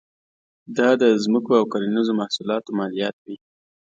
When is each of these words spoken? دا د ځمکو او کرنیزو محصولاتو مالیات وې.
دا 0.77 0.89
د 1.01 1.03
ځمکو 1.23 1.51
او 1.59 1.65
کرنیزو 1.71 2.13
محصولاتو 2.21 2.75
مالیات 2.79 3.15
وې. 3.23 3.35